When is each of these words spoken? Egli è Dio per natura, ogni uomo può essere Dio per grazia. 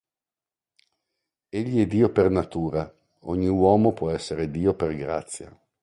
Egli 1.49 1.79
è 1.79 1.85
Dio 1.85 2.09
per 2.09 2.31
natura, 2.31 2.91
ogni 3.25 3.47
uomo 3.49 3.93
può 3.93 4.09
essere 4.09 4.49
Dio 4.49 4.73
per 4.73 4.95
grazia. 4.95 5.55